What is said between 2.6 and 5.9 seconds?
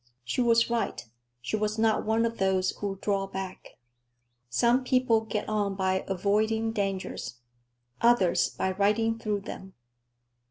who draw back. Some people get on